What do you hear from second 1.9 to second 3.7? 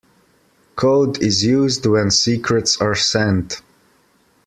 secrets are sent.